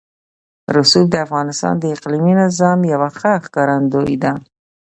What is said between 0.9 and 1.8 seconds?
د افغانستان